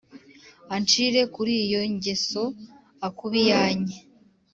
[0.75, 2.43] ancire kuriyo jyeso
[3.07, 3.95] akubiyanye